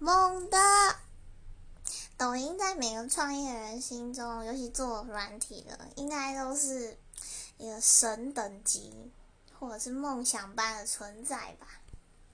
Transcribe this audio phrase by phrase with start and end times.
[0.00, 0.58] 猛的。
[2.16, 6.98] 抖音在每个创业人心中尤其做软体的应该都是
[7.58, 9.10] 一个神等级
[9.58, 11.66] 或者是梦想般的存在吧。